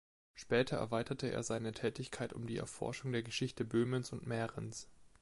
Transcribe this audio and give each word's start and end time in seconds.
Später 0.33 0.77
erweiterte 0.77 1.31
er 1.31 1.43
seine 1.43 1.73
Tätigkeit 1.73 2.33
um 2.33 2.47
die 2.47 2.57
Erforschung 2.57 3.11
der 3.11 3.21
Geschichte 3.21 3.63
Böhmens 3.63 4.11
und 4.11 4.25
Mährens. 4.25 4.89